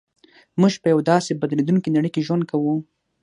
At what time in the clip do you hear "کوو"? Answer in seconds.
2.51-2.75